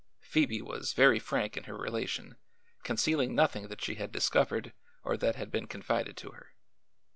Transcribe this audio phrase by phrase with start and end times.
[0.21, 2.37] Phoebe was very frank in her relation,
[2.83, 6.55] concealing nothing that she had discovered or that had been confided to her.